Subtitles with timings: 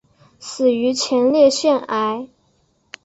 [0.39, 2.27] 死于前列腺癌。